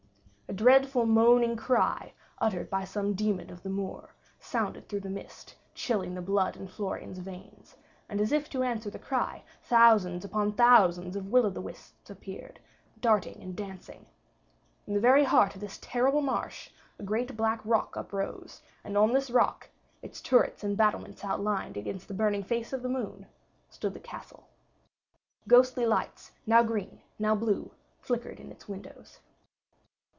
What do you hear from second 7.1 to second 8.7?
veins; and as if in